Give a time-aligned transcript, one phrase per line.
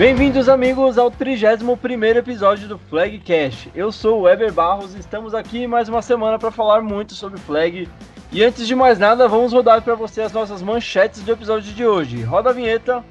[0.00, 1.76] Bem-vindos, amigos, ao 31
[2.16, 3.68] episódio do Flag Cash.
[3.74, 7.38] Eu sou o Weber Barros e estamos aqui mais uma semana para falar muito sobre
[7.38, 7.86] Flag.
[8.32, 11.84] E antes de mais nada, vamos rodar para você as nossas manchetes do episódio de
[11.84, 12.22] hoje.
[12.22, 13.04] Roda a vinheta.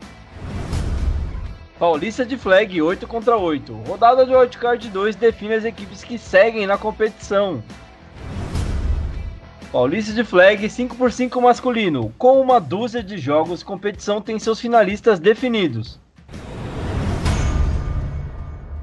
[1.77, 3.71] Paulista de Flag 8 contra 8.
[3.87, 7.63] Rodada de Wildcard 2 define as equipes que seguem na competição.
[9.71, 12.11] Paulista de Flag 5x5 masculino.
[12.17, 15.99] Com uma dúzia de jogos, competição tem seus finalistas definidos.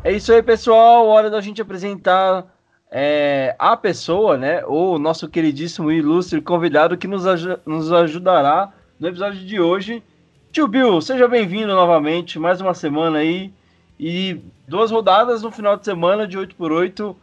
[0.06, 1.08] É isso aí, pessoal.
[1.08, 2.46] Hora da gente apresentar
[2.88, 4.64] é, a pessoa, né?
[4.64, 10.04] O nosso queridíssimo e ilustre convidado que nos, aj nos ajudará no episódio de hoje.
[10.52, 12.38] Tio Bill, seja bem-vindo novamente.
[12.38, 13.52] Mais uma semana aí.
[13.98, 17.16] E duas rodadas no final de semana de 8x8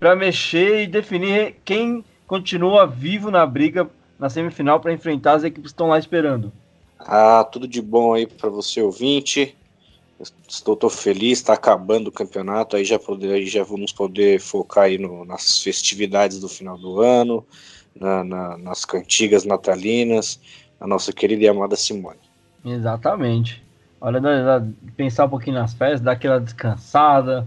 [0.00, 5.64] para mexer e definir quem continua vivo na briga na semifinal para enfrentar as equipes
[5.64, 6.50] que estão lá esperando.
[6.98, 9.54] Ah, tudo de bom aí para você ouvinte.
[10.48, 14.84] Estou, estou feliz, está acabando o campeonato, aí já, poder, aí já vamos poder focar
[14.84, 17.44] aí no, nas festividades do final do ano,
[17.94, 20.40] na, na, nas cantigas natalinas,
[20.80, 22.20] a nossa querida e amada Simone.
[22.64, 23.62] Exatamente.
[24.00, 24.20] Olha,
[24.96, 27.46] pensar um pouquinho nas festas, dar aquela descansada,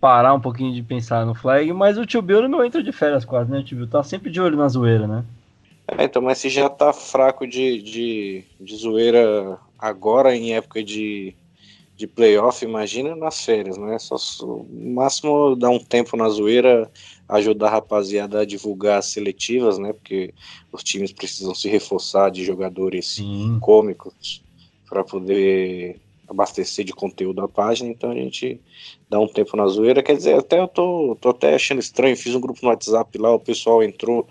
[0.00, 3.24] parar um pouquinho de pensar no flag, mas o tio Bill não entra de férias
[3.24, 3.60] quase, né?
[3.60, 5.24] O tio Bill tá sempre de olho na zoeira, né?
[5.86, 11.34] É, então, mas se já tá fraco de, de, de zoeira agora em época de,
[12.02, 13.96] de playoff, imagina nas férias, né?
[13.96, 16.90] Só o máximo dar um tempo na zoeira,
[17.28, 19.92] ajudar a rapaziada a divulgar as seletivas, né?
[19.92, 20.34] Porque
[20.72, 23.56] os times precisam se reforçar de jogadores Sim.
[23.60, 24.42] cômicos
[24.88, 28.60] para poder abastecer de conteúdo a página, então a gente
[29.08, 30.02] dá um tempo na zoeira.
[30.02, 33.32] Quer dizer, até eu tô, tô até achando estranho, fiz um grupo no WhatsApp lá,
[33.32, 34.26] o pessoal entrou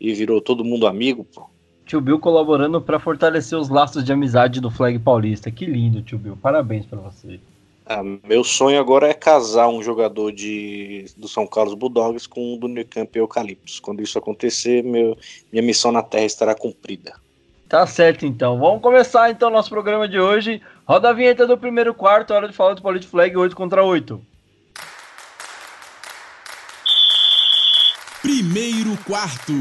[0.00, 1.51] e virou todo mundo amigo, pô.
[1.86, 5.50] Tio Bill colaborando para fortalecer os laços de amizade do Flag Paulista.
[5.50, 6.36] Que lindo, tio Bill.
[6.40, 7.40] Parabéns para você.
[7.84, 12.56] Ah, meu sonho agora é casar um jogador de, do São Carlos Bulldogs com um
[12.56, 13.80] do Unicamp Eucaliptus.
[13.80, 15.16] Quando isso acontecer, meu,
[15.52, 17.14] minha missão na Terra estará cumprida.
[17.68, 18.58] Tá certo, então.
[18.58, 20.62] Vamos começar então nosso programa de hoje.
[20.86, 24.20] Roda a vinheta do primeiro quarto, hora de falar do Paulista Flag 8 contra 8.
[28.22, 29.52] Primeiro quarto.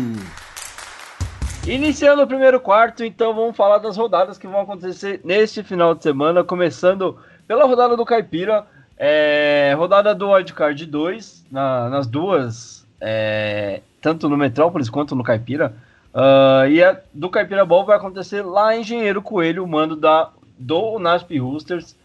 [1.67, 6.01] Iniciando o primeiro quarto, então vamos falar das rodadas que vão acontecer neste final de
[6.01, 8.66] semana, começando pela rodada do Caipira,
[8.97, 15.75] é, rodada do Wildcard 2, na, nas duas, é, tanto no Metrópolis quanto no Caipira.
[16.13, 20.31] Uh, e a do Caipira Ball vai acontecer lá em Engenheiro Coelho, o mando da,
[20.57, 21.95] do Nasp Roosters.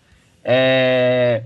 [0.44, 1.44] É,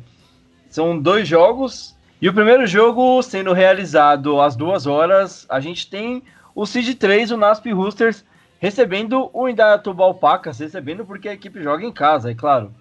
[0.68, 6.24] são dois jogos, e o primeiro jogo sendo realizado às duas horas, a gente tem
[6.54, 8.24] o Seed 3, o Nasp Roosters,
[8.58, 12.72] recebendo o Indaiatuba Alpacas, recebendo porque a equipe joga em casa, é claro.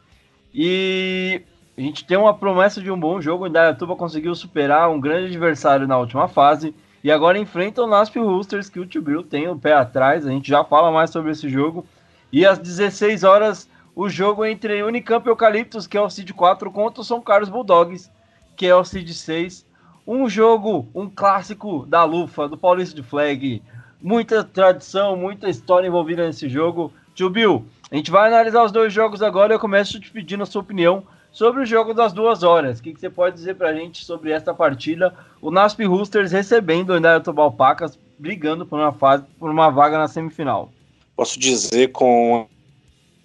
[0.53, 1.41] E
[1.77, 5.27] a gente tem uma promessa de um bom jogo, o Indaiatuba conseguiu superar um grande
[5.27, 9.57] adversário na última fase, e agora enfrenta o Nasp Roosters, que o Tio tem o
[9.57, 11.85] pé atrás, a gente já fala mais sobre esse jogo.
[12.31, 17.01] E às 16 horas, o jogo entre Unicamp Eucaliptus, que é o Seed 4, contra
[17.01, 18.11] o São Carlos Bulldogs,
[18.57, 19.65] que é o Seed 6
[20.09, 23.61] um jogo, um clássico da Lufa, do Paulista de Flag.
[24.01, 26.91] Muita tradição, muita história envolvida nesse jogo.
[27.13, 30.41] Tio Bill, a gente vai analisar os dois jogos agora e eu começo te pedindo
[30.41, 32.79] a sua opinião sobre o jogo das duas horas.
[32.79, 35.13] O que, que você pode dizer pra gente sobre esta partida?
[35.39, 40.07] O Nasp Roosters recebendo o Indaiatuba Alpacas, brigando por uma, fase, por uma vaga na
[40.07, 40.71] semifinal.
[41.15, 42.47] Posso dizer com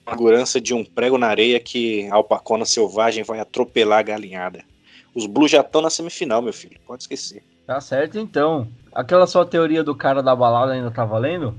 [0.04, 4.62] a segurança de um prego na areia que a Alpacona Selvagem vai atropelar a galinhada.
[5.14, 6.78] Os Blues já estão na semifinal, meu filho.
[6.86, 7.42] Pode esquecer.
[7.66, 8.68] Tá certo, então.
[8.92, 11.54] Aquela sua teoria do cara da balada ainda tá valendo?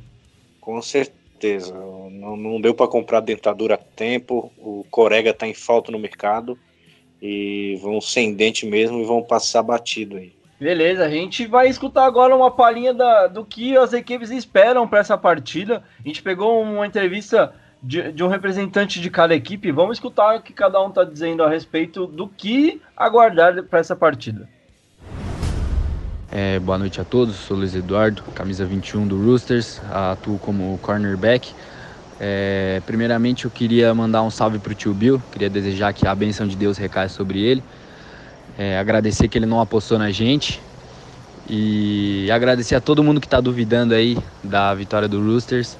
[0.60, 1.74] Com certeza.
[1.74, 4.52] Não, não deu para comprar dentadura a tempo.
[4.58, 6.58] O Corega tá em falta no mercado.
[7.22, 10.34] E vão sem dente mesmo e vão passar batido aí.
[10.60, 15.00] Beleza, a gente vai escutar agora uma palhinha da, do que as equipes esperam para
[15.00, 15.84] essa partida.
[16.00, 17.54] A gente pegou uma entrevista
[17.86, 19.72] de, de, um representante de cada equipe.
[19.72, 23.96] Vamos escutar o que cada um está dizendo a respeito do que aguardar para essa
[23.96, 24.50] partida.
[26.32, 31.54] É, boa noite a todos, sou Luiz Eduardo, camisa 21 do Roosters, atuo como cornerback.
[32.20, 36.16] É, primeiramente eu queria mandar um salve para o tio Bill, queria desejar que a
[36.16, 37.64] benção de Deus recaia sobre ele,
[38.58, 40.60] é, agradecer que ele não apostou na gente
[41.48, 45.78] e agradecer a todo mundo que está duvidando aí da vitória do Roosters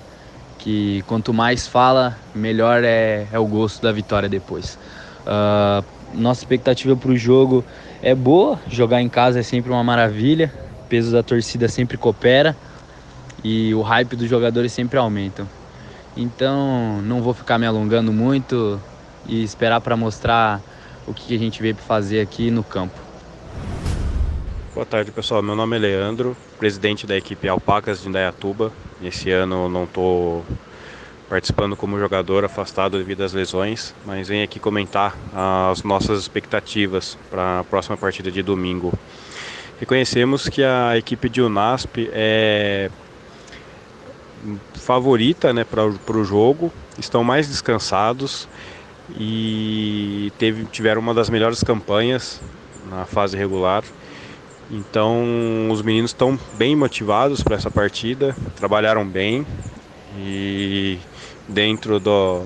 [0.66, 4.80] que quanto mais fala, melhor é, é o gosto da vitória depois.
[5.22, 7.64] Uh, nossa expectativa para o jogo
[8.02, 10.52] é boa, jogar em casa é sempre uma maravilha,
[10.84, 12.58] o peso da torcida sempre coopera
[13.44, 15.46] e o hype dos jogadores sempre aumenta.
[16.18, 18.82] Então não vou ficar me alongando muito
[19.28, 20.62] e esperar para mostrar
[21.06, 23.05] o que a gente veio para fazer aqui no campo.
[24.76, 25.42] Boa tarde, pessoal.
[25.42, 28.74] Meu nome é Leandro, presidente da equipe Alpacas de Indaiatuba.
[29.02, 30.44] Esse ano não estou
[31.30, 35.16] participando como jogador, afastado devido às lesões, mas venho aqui comentar
[35.72, 38.94] as nossas expectativas para a próxima partida de domingo.
[39.80, 42.92] Reconhecemos que a equipe de Unasp é
[44.74, 46.70] favorita né, para o jogo,
[47.00, 48.46] estão mais descansados
[49.18, 52.42] e teve, tiveram uma das melhores campanhas
[52.90, 53.82] na fase regular.
[54.70, 59.46] Então os meninos estão bem motivados para essa partida, trabalharam bem
[60.18, 60.98] e
[61.48, 62.44] dentro do,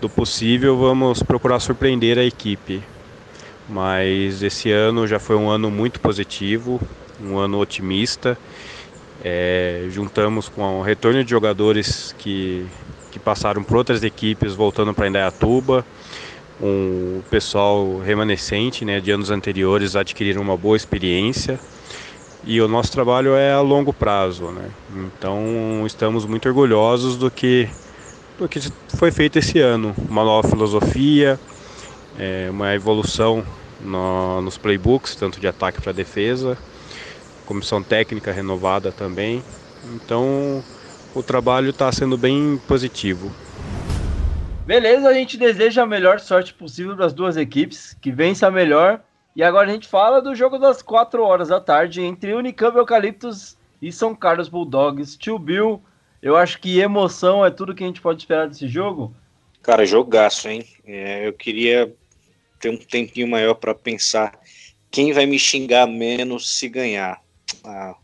[0.00, 2.82] do possível vamos procurar surpreender a equipe.
[3.68, 6.80] Mas esse ano já foi um ano muito positivo,
[7.22, 8.36] um ano otimista.
[9.24, 12.66] É, juntamos com o retorno de jogadores que,
[13.12, 15.86] que passaram por outras equipes voltando para Indaiatuba
[16.60, 21.58] um pessoal remanescente né, de anos anteriores adquiriram uma boa experiência
[22.44, 24.46] e o nosso trabalho é a longo prazo.
[24.46, 24.68] Né?
[24.96, 27.68] Então estamos muito orgulhosos do que,
[28.38, 28.60] do que
[28.96, 29.94] foi feito esse ano.
[30.08, 31.38] Uma nova filosofia,
[32.18, 33.44] é, uma evolução
[33.80, 36.58] no, nos playbooks, tanto de ataque para defesa,
[37.46, 39.42] comissão técnica renovada também.
[39.94, 40.62] Então
[41.14, 43.30] o trabalho está sendo bem positivo.
[44.64, 48.50] Beleza, a gente deseja a melhor sorte possível para as duas equipes, que vença a
[48.50, 49.02] melhor.
[49.34, 53.56] E agora a gente fala do jogo das 4 horas da tarde entre Unicamp Eucaliptus
[53.80, 55.16] e São Carlos Bulldogs.
[55.16, 55.82] Tio Bill,
[56.22, 59.12] eu acho que emoção é tudo que a gente pode esperar desse jogo.
[59.62, 60.64] Cara, jogaço, hein?
[60.84, 61.92] É, eu queria
[62.60, 64.38] ter um tempinho maior para pensar
[64.92, 67.20] quem vai me xingar menos se ganhar.
[67.64, 67.96] Ah,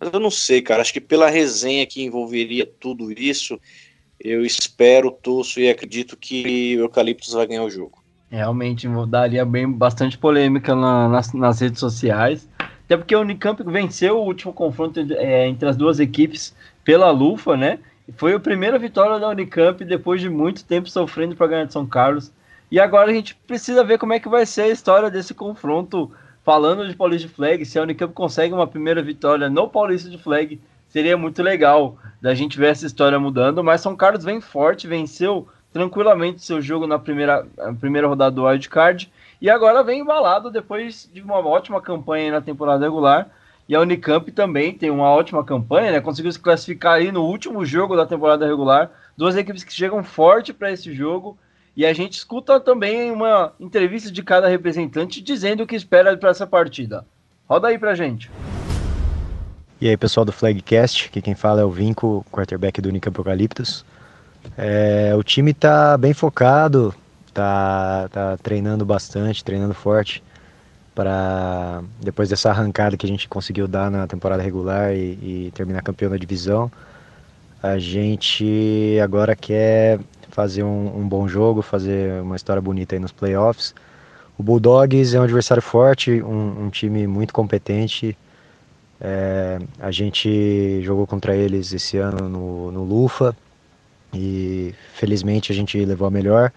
[0.00, 0.80] mas eu não sei, cara.
[0.80, 3.60] Acho que pela resenha que envolveria tudo isso,
[4.24, 8.02] eu espero, torço e acredito que o Eucaliptus vai ganhar o jogo.
[8.30, 12.48] Realmente daria bem bastante polêmica na, nas, nas, redes sociais.
[12.84, 16.54] Até porque o Unicamp venceu o último confronto é, entre as duas equipes
[16.84, 17.78] pela Lufa, né?
[18.16, 21.86] Foi a primeira vitória da Unicamp depois de muito tempo sofrendo para ganhar de São
[21.86, 22.32] Carlos.
[22.70, 26.10] E agora a gente precisa ver como é que vai ser a história desse confronto.
[26.44, 30.18] Falando de Paulista de Flag, se a Unicamp consegue uma primeira vitória no Paulista de
[30.18, 30.58] Flag,
[30.92, 33.64] seria muito legal da gente ver essa história mudando.
[33.64, 38.44] Mas São Carlos vem forte, venceu tranquilamente seu jogo na primeira, na primeira rodada do
[38.44, 39.10] Wild Card
[39.40, 43.30] e agora vem embalado depois de uma ótima campanha na temporada regular.
[43.68, 46.00] E a Unicamp também tem uma ótima campanha, né?
[46.00, 48.90] Conseguiu se classificar aí no último jogo da temporada regular.
[49.16, 51.38] Duas equipes que chegam forte para esse jogo.
[51.74, 56.30] E a gente escuta também uma entrevista de cada representante dizendo o que espera para
[56.30, 57.06] essa partida.
[57.48, 58.30] Roda aí pra gente.
[59.82, 63.84] E aí, pessoal do Flagcast, aqui quem fala é o Vinco, quarterback do Unicamp Eucaliptus.
[64.56, 66.94] É, o time tá bem focado,
[67.34, 70.22] tá, tá treinando bastante, treinando forte
[70.94, 75.82] para depois dessa arrancada que a gente conseguiu dar na temporada regular e, e terminar
[75.82, 76.70] campeão da divisão,
[77.60, 79.98] a gente agora quer
[80.30, 83.74] fazer um, um, bom jogo, fazer uma história bonita aí nos playoffs.
[84.38, 88.16] O Bulldogs é um adversário forte, um, um time muito competente,
[89.04, 93.36] é, a gente jogou contra eles esse ano no, no Lufa
[94.14, 96.52] e felizmente a gente levou a melhor.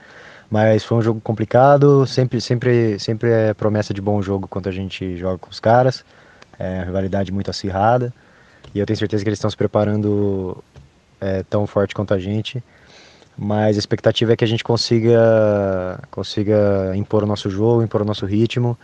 [0.47, 4.71] Mas foi um jogo complicado, sempre, sempre, sempre é promessa de bom jogo quando a
[4.71, 6.05] gente joga com os caras.
[6.59, 8.13] É uma rivalidade muito acirrada.
[8.75, 10.63] E eu tenho certeza que eles estão se preparando
[11.19, 12.63] é, tão forte quanto a gente.
[13.35, 18.05] Mas a expectativa é que a gente consiga, consiga impor o nosso jogo, impor o
[18.05, 18.77] nosso ritmo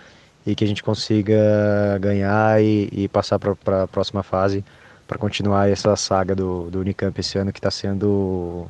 [0.45, 4.63] e que a gente consiga ganhar e, e passar para a próxima fase
[5.07, 8.65] para continuar essa saga do, do Unicamp esse ano que está sendo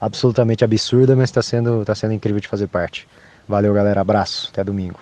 [0.00, 3.08] absolutamente absurda, mas está sendo, tá sendo incrível de fazer parte.
[3.48, 4.00] Valeu, galera.
[4.00, 4.50] Abraço.
[4.52, 4.98] Até domingo.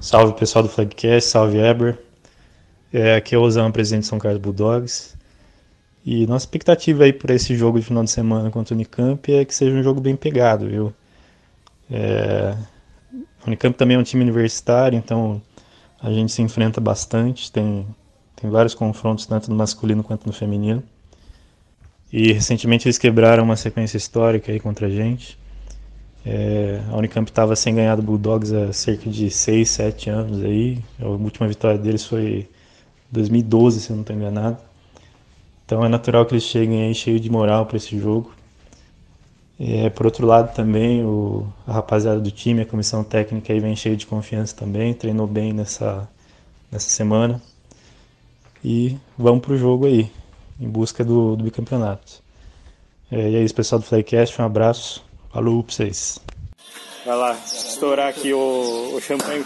[0.00, 1.30] Salve, pessoal do Flagcast.
[1.30, 1.98] Salve, Eber.
[2.92, 5.16] É, aqui é o Osama, presidente de São Carlos Bulldogs.
[6.04, 9.44] E nossa expectativa aí para esse jogo de final de semana contra o Unicamp é
[9.44, 10.92] que seja um jogo bem pegado, viu?
[11.90, 12.56] É,
[13.44, 15.42] a Unicamp também é um time universitário, então
[16.00, 17.86] a gente se enfrenta bastante, tem,
[18.36, 20.82] tem vários confrontos, tanto no masculino quanto no feminino.
[22.12, 25.38] E recentemente eles quebraram uma sequência histórica aí contra a gente.
[26.24, 30.78] É, a Unicamp estava sem ganhar do Bulldogs há cerca de 6, 7 anos aí.
[31.00, 32.48] A última vitória deles foi
[33.10, 34.58] 2012, se eu não estou enganado.
[35.64, 38.32] Então é natural que eles cheguem aí cheio de moral para esse jogo.
[39.64, 43.76] É, por outro lado também o, a rapaziada do time, a comissão técnica aí vem
[43.76, 46.08] cheio de confiança também, treinou bem nessa,
[46.68, 47.40] nessa semana.
[48.64, 50.10] E vamos pro jogo aí,
[50.60, 52.20] em busca do, do bicampeonato.
[53.08, 56.18] É, e é isso pessoal do Flycast, um abraço, falou pra vocês.
[57.06, 59.44] Vai lá, estourar aqui o, o champanhe.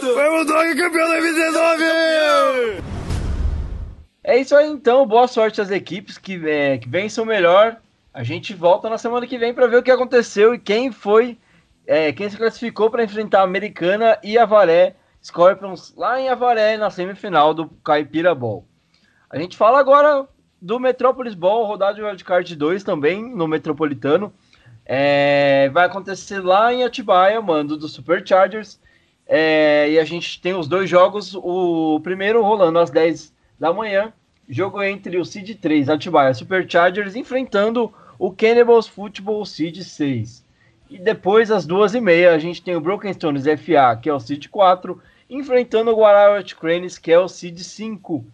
[0.00, 1.17] Foi o Dog campeão
[4.28, 7.78] É isso aí então, boa sorte às equipes que, é, que vençam melhor.
[8.12, 11.38] A gente volta na semana que vem para ver o que aconteceu e quem foi,
[11.86, 16.76] é, quem se classificou para enfrentar a Americana e a Avaré Scorpions lá em Avaré
[16.76, 18.66] na semifinal do Caipira Ball.
[19.30, 20.28] A gente fala agora
[20.60, 24.30] do Metrópolis Ball, rodada de Wildcard 2 também no Metropolitano.
[24.84, 28.78] É, vai acontecer lá em Atibaia, mando do Superchargers.
[29.26, 34.12] É, e a gente tem os dois jogos, o primeiro rolando às 10 da manhã,
[34.48, 40.44] jogo entre o Seed 3, Atibaia Superchargers, enfrentando o Cannibals Football Seed 6.
[40.90, 44.12] E depois, às duas e meia, a gente tem o Broken Stones FA, que é
[44.12, 48.24] o Seed 4, enfrentando o Guarauet Cranes, que é o Seed 5.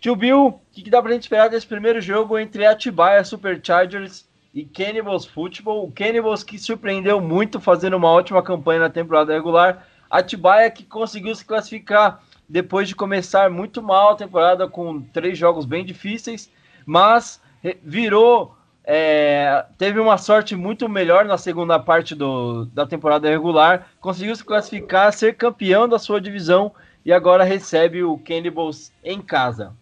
[0.00, 4.28] Tio Bill, o que, que, dá pra gente esperar desse primeiro jogo entre Atibaia Superchargers
[4.54, 5.84] e Cannibals Football?
[5.84, 9.84] O Cannibals que surpreendeu muito fazendo uma ótima campanha na temporada regular.
[10.08, 15.66] Atibaia que conseguiu se classificar depois de começar muito mal a temporada com três jogos
[15.66, 16.50] bem difíceis,
[16.86, 17.40] mas
[17.82, 18.56] virou
[18.90, 24.42] é, teve uma sorte muito melhor na segunda parte do, da temporada regular, conseguiu se
[24.42, 26.72] classificar, ser campeão da sua divisão
[27.04, 29.76] e agora recebe o Cannibals em casa.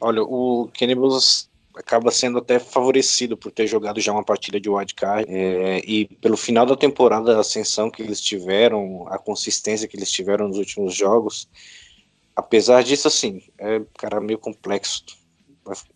[0.00, 5.24] Olha, o Cannibals acaba sendo até favorecido por ter jogado já uma partida de wildcard
[5.28, 10.10] é, e pelo final da temporada, a ascensão que eles tiveram, a consistência que eles
[10.10, 11.48] tiveram nos últimos jogos,
[12.34, 15.04] apesar disso, assim, é cara meio complexo.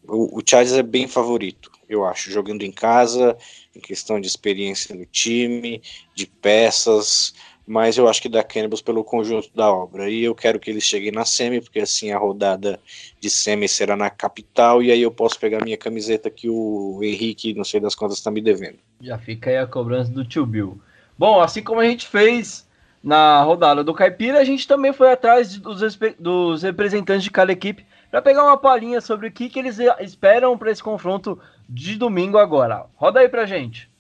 [0.07, 3.37] O, o Chargers é bem favorito, eu acho, jogando em casa,
[3.75, 5.83] em questão de experiência no time,
[6.15, 7.35] de peças,
[7.67, 10.09] mas eu acho que dá Cannibals pelo conjunto da obra.
[10.09, 12.79] E eu quero que eles cheguem na semi, porque assim a rodada
[13.19, 17.55] de semi será na capital, e aí eu posso pegar minha camiseta que o Henrique,
[17.55, 18.79] não sei das contas, está me devendo.
[19.01, 20.81] Já fica aí a cobrança do tio Bill.
[21.19, 22.67] Bom, assim como a gente fez
[23.03, 27.87] na rodada do Caipira, a gente também foi atrás dos, dos representantes de cada equipe
[28.11, 31.39] para pegar uma palhinha sobre o que, que eles esperam para esse confronto
[31.69, 32.87] de domingo agora.
[32.97, 33.91] Roda aí pra gente.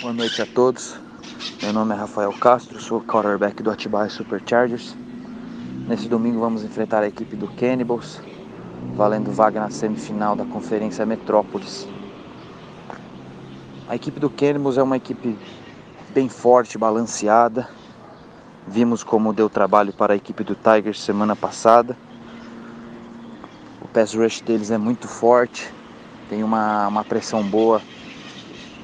[0.00, 0.98] Boa noite a todos.
[1.62, 4.94] Meu nome é Rafael Castro, sou quarterback do Atibaia Superchargers.
[5.86, 8.20] Nesse domingo vamos enfrentar a equipe do Cannibals,
[8.94, 11.88] valendo vaga na semifinal da Conferência Metrópolis.
[13.88, 15.36] A equipe do Cannibals é uma equipe
[16.12, 17.68] bem forte, balanceada.
[18.66, 21.96] Vimos como deu trabalho para a equipe do Tigers semana passada.
[23.80, 25.72] O pass rush deles é muito forte,
[26.28, 27.80] tem uma, uma pressão boa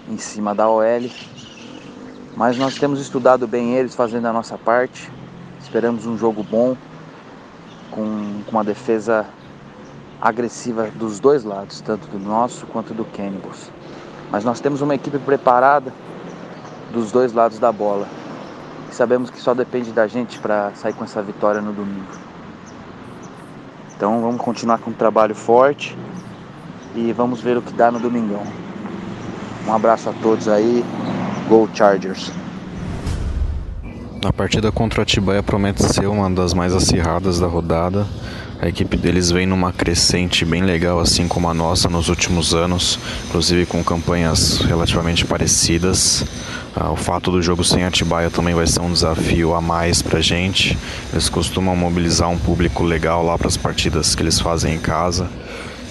[0.08, 1.10] em cima da OL
[2.36, 5.10] mas nós temos estudado bem eles fazendo a nossa parte.
[5.58, 6.76] Esperamos um jogo bom,
[7.90, 9.24] com, com uma defesa
[10.20, 13.70] agressiva dos dois lados, tanto do nosso quanto do Cannibals.
[14.30, 15.90] Mas nós temos uma equipe preparada
[16.92, 18.06] dos dois lados da bola.
[18.90, 22.06] E sabemos que só depende da gente para sair com essa vitória no domingo.
[23.96, 25.96] Então vamos continuar com um trabalho forte
[26.94, 28.42] e vamos ver o que dá no domingão.
[29.66, 30.84] Um abraço a todos aí.
[31.48, 32.30] Go Chargers!
[34.24, 38.06] A partida contra o Atibaia promete ser uma das mais acirradas da rodada.
[38.60, 42.98] A equipe deles vem numa crescente bem legal, assim como a nossa nos últimos anos,
[43.28, 46.24] inclusive com campanhas relativamente parecidas.
[46.78, 50.20] Ah, o fato do jogo sem Atibaia também vai ser um desafio a mais pra
[50.20, 50.76] gente.
[51.10, 55.26] Eles costumam mobilizar um público legal lá para as partidas que eles fazem em casa.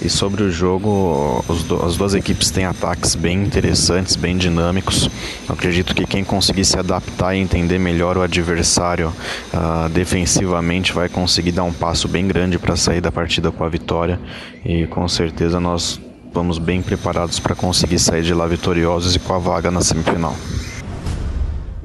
[0.00, 1.44] E sobre o jogo,
[1.84, 5.10] as duas equipes têm ataques bem interessantes, bem dinâmicos.
[5.48, 9.12] Eu acredito que quem conseguir se adaptar e entender melhor o adversário
[9.52, 13.68] uh, defensivamente vai conseguir dar um passo bem grande para sair da partida com a
[13.68, 14.20] vitória.
[14.64, 15.98] E com certeza nós
[16.32, 20.36] vamos bem preparados para conseguir sair de lá vitoriosos e com a vaga na semifinal.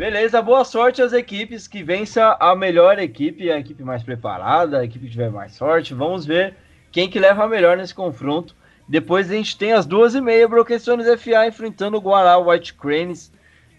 [0.02, 4.84] Beleza, boa sorte às equipes que vença a melhor equipe, a equipe mais preparada, a
[4.84, 5.94] equipe que tiver mais sorte.
[5.94, 6.56] Vamos ver
[6.92, 8.56] quem que leva a melhor nesse confronto.
[8.90, 13.32] Depois a gente tem as duas e meia Broquestones FA enfrentando o Guará White Cranes.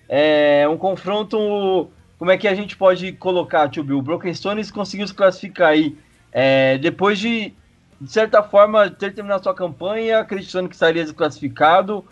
[0.08, 1.90] É um confronto.
[2.20, 3.98] Como é que a gente pode colocar, tio Bill?
[3.98, 5.98] O Broken Stones conseguiu se classificar aí
[6.30, 7.52] é, depois de,
[8.00, 12.04] de certa forma, ter terminado sua campanha, acreditando que estaria desclassificado.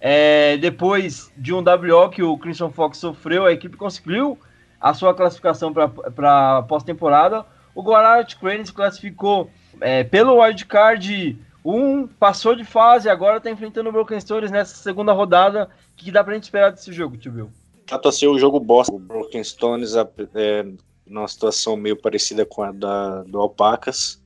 [0.00, 4.38] É, depois de um WO que o Crimson Fox sofreu, a equipe conseguiu
[4.80, 7.44] a sua classificação para pós-temporada.
[7.74, 9.50] O Guará White Cranes classificou
[9.80, 15.12] é, pelo wildcard 1, passou de fase, agora está enfrentando o Broken Stories nessa segunda
[15.12, 15.68] rodada.
[15.92, 17.50] O que dá pra gente esperar desse jogo, Tio Bill?
[17.86, 18.94] Tratou ser o jogo bosta.
[18.94, 20.66] O Broken Stones é,
[21.06, 24.22] numa situação meio parecida com a da, do Alpacas,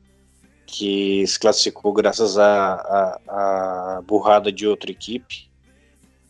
[0.66, 5.49] que se classificou graças à burrada de outra equipe.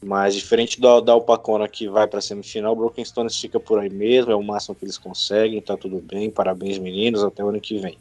[0.03, 3.79] Mas diferente do, da Alpacona que vai para a semifinal, o Broken Stones fica por
[3.79, 7.49] aí mesmo, é o máximo que eles conseguem, tá tudo bem, parabéns meninos, até o
[7.49, 7.99] ano que vem.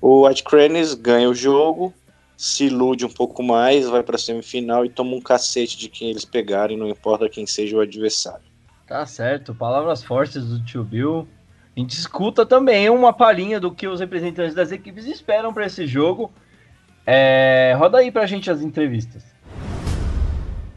[0.00, 1.92] O White Cranes ganha o jogo,
[2.36, 6.10] se ilude um pouco mais, vai para a semifinal e toma um cacete de quem
[6.10, 8.46] eles pegarem, não importa quem seja o adversário.
[8.86, 11.26] Tá certo, palavras fortes do tio Bill.
[11.76, 15.86] A gente escuta também uma palhinha do que os representantes das equipes esperam para esse
[15.86, 16.32] jogo.
[17.04, 19.24] É, roda aí pra gente as entrevistas.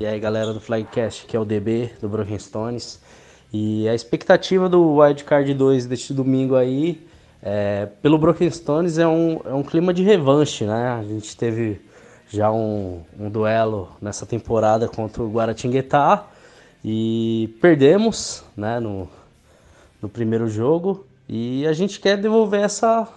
[0.01, 2.99] E aí galera do Flagcast, que é o DB do Broken Stones.
[3.53, 7.05] E a expectativa do Wildcard 2 deste domingo aí,
[7.39, 10.89] é, pelo Broken Stones, é um, é um clima de revanche, né?
[10.89, 11.79] A gente teve
[12.27, 16.25] já um, um duelo nessa temporada contra o Guaratinguetá
[16.83, 19.07] e perdemos né, no,
[20.01, 21.05] no primeiro jogo.
[21.29, 23.07] E a gente quer devolver essa,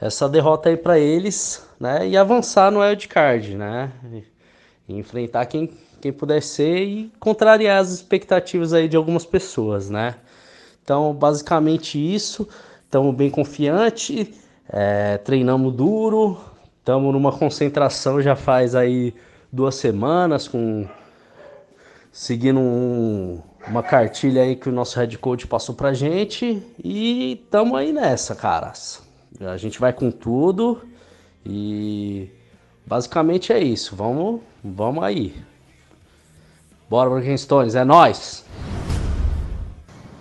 [0.00, 3.92] essa derrota aí para eles né, e avançar no Wildcard, né?
[4.88, 10.16] Enfrentar quem, quem puder ser e contrariar as expectativas aí de algumas pessoas, né?
[10.82, 12.46] Então, basicamente isso.
[12.84, 14.28] Estamos bem confiantes,
[14.68, 16.38] é, treinamos duro,
[16.78, 19.12] estamos numa concentração já faz aí
[19.50, 20.86] duas semanas, com
[22.12, 27.76] seguindo um, uma cartilha aí que o nosso head coach passou pra gente e estamos
[27.76, 29.02] aí nessa, caras.
[29.40, 30.82] A gente vai com tudo
[31.44, 32.28] e
[32.86, 33.96] basicamente é isso.
[33.96, 35.36] Vamos Vamos aí.
[36.88, 38.46] Bora, Broken Stones, é nós.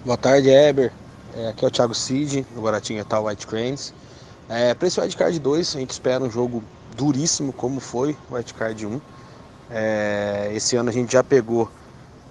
[0.04, 0.92] Boa tarde, Eber.
[1.34, 3.94] É, aqui é o Thiago Cid, do Guaratinha Tal White Cranes.
[4.50, 6.62] É, para esse White Card 2, a gente espera um jogo
[6.98, 9.02] duríssimo, como foi o White Card 1.
[9.72, 11.72] É, esse ano a gente já pegou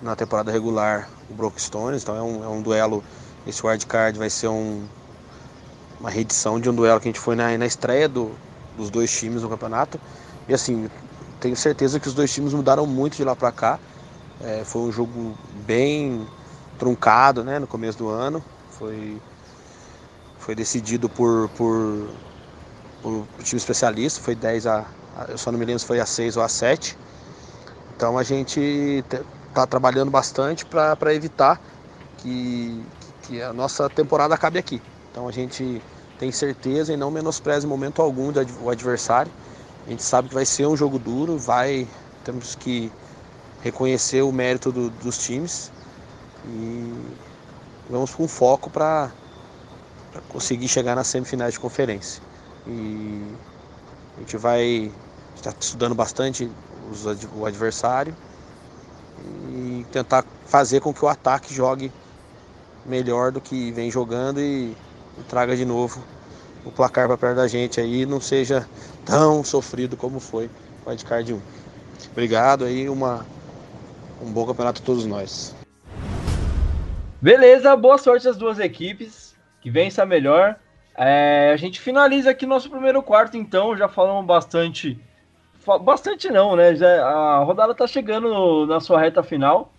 [0.02, 3.02] na temporada regular o Broken Stones, então é um, é um duelo.
[3.46, 4.84] Esse White Card vai ser um,
[5.98, 8.32] uma reedição de um duelo que a gente foi na, na estreia do,
[8.76, 9.98] dos dois times no campeonato.
[10.46, 10.90] E assim,
[11.42, 13.78] tenho certeza que os dois times mudaram muito de lá para cá.
[14.40, 16.24] É, foi um jogo bem
[16.78, 18.42] truncado né, no começo do ano.
[18.70, 19.20] Foi,
[20.38, 22.08] foi decidido por, por,
[23.02, 24.86] por time especialista, foi 10 a.
[25.28, 26.96] Eu só não me lembro se foi a 6 ou a 7.
[27.96, 29.04] Então a gente
[29.50, 31.60] está trabalhando bastante para evitar
[32.18, 32.82] que,
[33.24, 34.80] que a nossa temporada acabe aqui.
[35.10, 35.82] Então a gente
[36.20, 39.30] tem certeza e não menospreza em momento algum o adversário.
[39.86, 41.88] A gente sabe que vai ser um jogo duro, vai
[42.24, 42.90] temos que
[43.62, 45.70] reconhecer o mérito do, dos times
[46.46, 47.16] e
[47.90, 49.10] vamos com foco para
[50.28, 52.22] conseguir chegar nas semifinais de conferência.
[52.66, 53.22] E
[54.16, 54.92] a gente vai
[55.34, 56.50] estar estudando bastante
[56.90, 57.04] os,
[57.36, 58.14] o adversário
[59.48, 61.92] e tentar fazer com que o ataque jogue
[62.84, 64.76] melhor do que vem jogando e,
[65.18, 66.00] e traga de novo
[66.64, 68.66] o placar para perto da gente aí não seja
[69.04, 70.50] tão sofrido como foi
[70.84, 71.40] o Wildcard 1.
[72.10, 73.26] Obrigado aí, uma,
[74.20, 75.54] um bom campeonato a todos nós.
[77.20, 80.56] Beleza, boa sorte às duas equipes, que vença melhor.
[80.96, 84.98] É, a gente finaliza aqui nosso primeiro quarto, então, já falamos bastante.
[85.82, 86.74] Bastante não, né?
[86.74, 89.72] Já, a rodada tá chegando no, na sua reta final.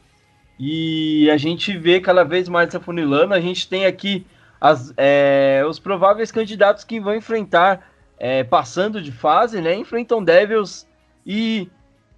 [0.58, 3.34] E a gente vê cada vez mais se afunilando.
[3.34, 4.26] A gente tem aqui
[4.62, 7.86] as, é, os prováveis candidatos que vão enfrentar,
[8.24, 9.76] é, passando de fase, né?
[9.76, 10.88] Enfrentam Devils
[11.26, 11.70] e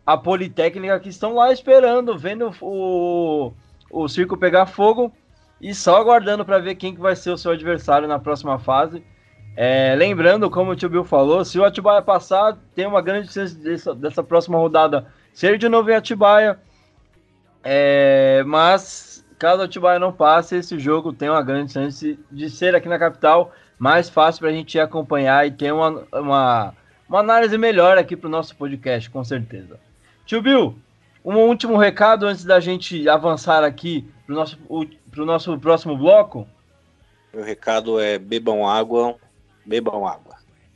[0.05, 3.51] a Politécnica que estão lá esperando, vendo o,
[3.89, 5.11] o circo pegar fogo
[5.59, 9.03] e só aguardando para ver quem que vai ser o seu adversário na próxima fase.
[9.57, 13.55] É, lembrando, como o tio Bill falou, se o Atibaia passar, tem uma grande chance
[13.55, 16.59] dessa, dessa próxima rodada ser de novo em Atibaia.
[17.63, 22.75] É, mas caso o Atibaia não passe, esse jogo tem uma grande chance de ser
[22.75, 26.73] aqui na capital mais fácil para a gente acompanhar e ter uma, uma,
[27.07, 29.79] uma análise melhor aqui para o nosso podcast, com certeza.
[30.25, 30.77] Tio Bill,
[31.23, 34.57] um último recado antes da gente avançar aqui para o nosso,
[35.11, 36.47] pro nosso próximo bloco.
[37.33, 39.15] Meu recado é bebam água,
[39.65, 40.35] bebam água,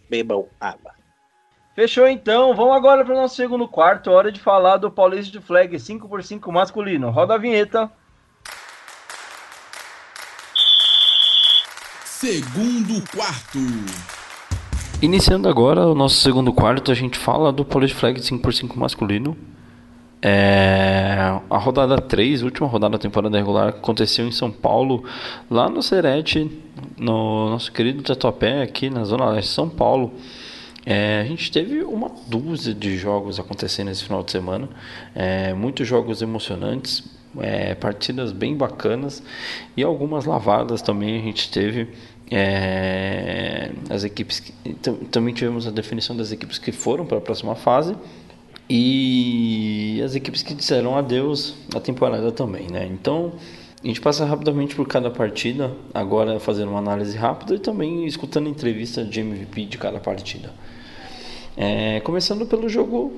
[0.10, 0.94] bebam água.
[1.76, 5.40] Fechou então, vamos agora para o nosso segundo quarto, hora de falar do Paulista de
[5.40, 7.10] Flag 5x5 masculino.
[7.10, 7.90] Roda a vinheta.
[12.20, 13.60] Segundo quarto.
[15.02, 19.38] Iniciando agora o nosso segundo quarto, a gente fala do Polish Flag 5x5 masculino.
[20.22, 25.06] É, a rodada 3, última rodada da temporada regular, aconteceu em São Paulo,
[25.50, 26.52] lá no Serete,
[26.98, 30.12] no nosso querido Tatuapé, aqui na Zona Leste de São Paulo.
[30.86, 34.68] É, a gente teve uma dúzia de jogos acontecendo nesse final de semana,
[35.16, 37.02] é, muitos jogos emocionantes,
[37.40, 39.22] é, partidas bem bacanas
[39.78, 41.88] e algumas lavadas também a gente teve
[42.32, 44.54] É, as equipes que,
[45.12, 47.96] também tivemos a definição das equipes que foram para a próxima fase
[48.70, 52.88] e as equipes que disseram adeus à temporada também, né?
[52.92, 53.34] Então
[53.84, 58.48] a gente passa rapidamente por cada partida, agora fazendo uma análise rápida e também escutando
[58.48, 60.54] entrevista de MVP de cada partida.
[61.58, 63.12] É, começando pelo jogo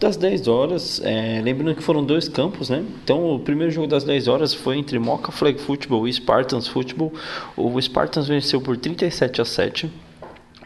[0.00, 2.84] das 10 horas, é, lembrando que foram dois campos, né?
[3.02, 7.12] Então, o primeiro jogo das 10 horas foi entre Mocha Flag Football e Spartans Football.
[7.56, 9.90] O Spartans venceu por 37 a 7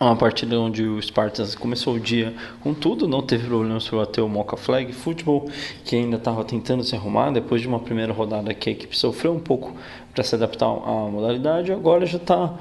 [0.01, 4.23] uma partida onde o Spartans começou o dia com tudo, não teve problemas para bater
[4.23, 5.51] o Mocha Flag Futebol,
[5.85, 9.35] que ainda estava tentando se arrumar depois de uma primeira rodada que a equipe sofreu
[9.35, 9.77] um pouco
[10.15, 11.73] para se adaptar à modalidade.
[11.73, 12.55] Agora já está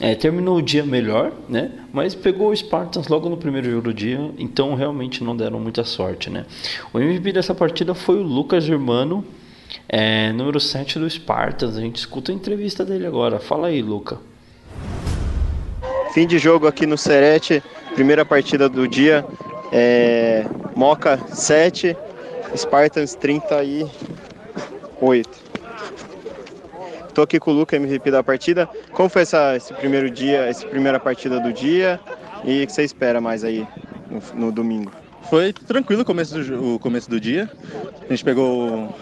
[0.00, 1.70] é, terminou o dia melhor, né?
[1.92, 5.84] Mas pegou o Spartans logo no primeiro jogo do dia, então realmente não deram muita
[5.84, 6.46] sorte, né?
[6.92, 9.24] O MVP dessa partida foi o Lucas Germano,
[9.88, 11.76] é, número 7 do Spartans.
[11.76, 13.38] A gente escuta a entrevista dele agora.
[13.38, 14.18] Fala aí, Luca.
[16.12, 17.62] Fim de jogo aqui no Serete,
[17.94, 19.24] primeira partida do dia.
[19.72, 21.96] É, Moca 7,
[22.56, 25.43] Spartans 38.
[27.14, 28.68] Tô aqui com o Luca, MVP da partida.
[28.90, 32.00] Como foi essa, esse primeiro dia, essa primeira partida do dia?
[32.44, 33.66] E o que você espera mais aí
[34.10, 34.90] no, no domingo?
[35.30, 37.48] Foi tranquilo o começo, do, o começo do dia.
[38.02, 38.92] A gente pegou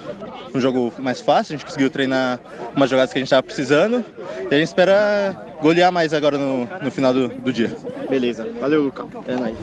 [0.55, 2.39] um jogo mais fácil, a gente conseguiu treinar
[2.77, 4.05] umas jogadas que a gente estava precisando.
[4.51, 7.75] E a gente espera golear mais agora no, no final do, do dia.
[8.11, 8.47] Beleza.
[8.61, 9.07] Valeu, Luca.
[9.27, 9.57] É nóis.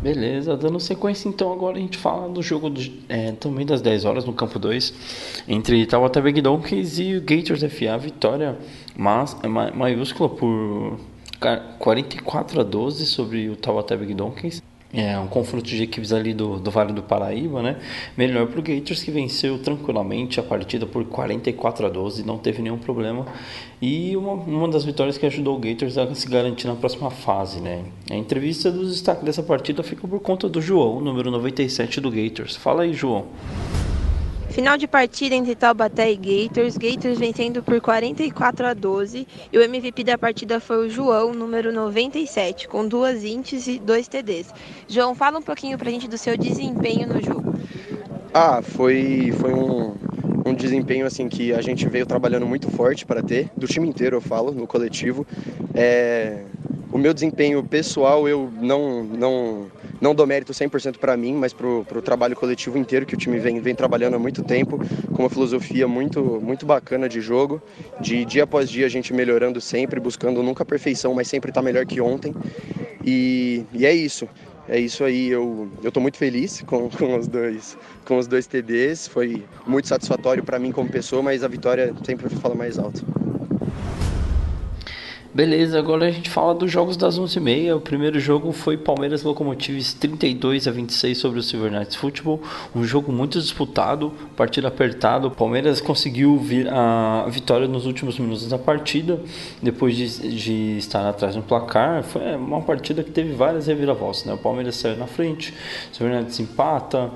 [0.00, 4.06] Beleza, dando sequência então agora a gente fala do jogo do, é, também das 10
[4.06, 8.56] horas no campo 2 entre Taubaté Donkeys e o Gators FA, vitória
[8.96, 10.98] mas, é, maiúscula por
[11.78, 16.70] 44 a 12 sobre o Taubaté Donkeys é um confronto de equipes ali do, do
[16.70, 17.76] Vale do Paraíba, né?
[18.16, 22.60] Melhor para o Gators que venceu tranquilamente a partida por 44 a 12, não teve
[22.60, 23.24] nenhum problema.
[23.80, 27.60] E uma, uma das vitórias que ajudou o Gators a se garantir na próxima fase,
[27.60, 27.84] né?
[28.10, 32.56] A entrevista dos destaques dessa partida fica por conta do João, número 97 do Gators.
[32.56, 33.26] Fala aí, João.
[34.50, 39.62] Final de partida entre Taubaté e Gators, Gators vencendo por 44 a 12 e o
[39.62, 44.52] MVP da partida foi o João, número 97, com duas ints e dois TDs.
[44.88, 47.54] João, fala um pouquinho pra gente do seu desempenho no jogo.
[48.34, 49.94] Ah, foi, foi um,
[50.44, 54.16] um desempenho assim que a gente veio trabalhando muito forte para ter, do time inteiro
[54.16, 55.24] eu falo, no coletivo.
[55.72, 56.42] É,
[56.92, 59.66] o meu desempenho pessoal eu não, não
[60.00, 63.38] não dou mérito 100% para mim, mas para o trabalho coletivo inteiro que o time
[63.38, 64.80] vem, vem trabalhando há muito tempo,
[65.12, 67.62] com uma filosofia muito, muito bacana de jogo,
[68.00, 71.60] de dia após dia a gente melhorando sempre, buscando nunca a perfeição, mas sempre estar
[71.60, 72.34] tá melhor que ontem.
[73.04, 74.28] E, e é isso.
[74.68, 79.08] É isso aí, eu estou muito feliz com, com, os dois, com os dois TDs,
[79.08, 83.04] foi muito satisfatório para mim como pessoa, mas a vitória sempre fala mais alto.
[85.32, 87.76] Beleza, agora a gente fala dos jogos das 11h30.
[87.76, 92.42] O primeiro jogo foi Palmeiras Locomotives 32 a 26 sobre o Silver Knights Football.
[92.74, 95.28] Um jogo muito disputado, partida apertada.
[95.28, 99.20] O Palmeiras conseguiu a vitória nos últimos minutos da partida,
[99.62, 102.02] depois de, de estar atrás no placar.
[102.02, 104.24] Foi uma partida que teve várias reviravoltas.
[104.24, 104.34] Né?
[104.34, 105.54] O Palmeiras saiu na frente,
[105.92, 107.08] o Silver Knights empata.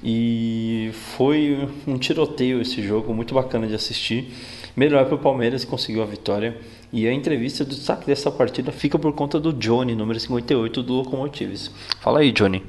[0.00, 4.32] E foi um tiroteio esse jogo, muito bacana de assistir.
[4.76, 6.56] Melhor para o Palmeiras, conseguiu a vitória.
[6.90, 10.94] E a entrevista do destaque dessa partida fica por conta do Johnny, número 58 do
[10.94, 11.70] Locomotives.
[12.00, 12.64] Fala aí, Johnny.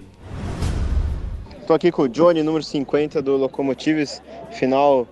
[1.62, 5.08] Estou aqui com o Johnny, número 50 do Locomotives, final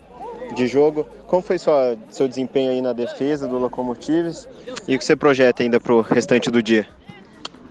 [0.53, 1.07] de jogo.
[1.25, 4.47] Como foi sua, seu desempenho aí na defesa do Locomotives
[4.87, 6.87] e o que você projeta ainda para o restante do dia?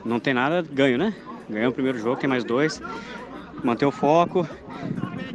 [0.04, 1.14] Não tem nada, ganho, né?
[1.50, 2.80] Ganhou o primeiro jogo, tem mais dois.
[3.62, 4.48] Manter o foco.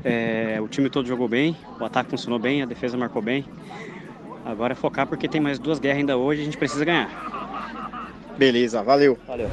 [0.03, 3.45] É, o time todo jogou bem, o ataque funcionou bem, a defesa marcou bem.
[4.45, 8.11] Agora é focar porque tem mais duas guerras ainda hoje e a gente precisa ganhar.
[8.37, 9.17] Beleza, valeu.
[9.27, 9.49] Valeu.